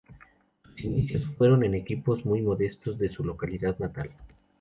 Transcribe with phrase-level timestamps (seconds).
[0.63, 4.09] Sus inicios fueron en equipos muy modestos de su localidad natal.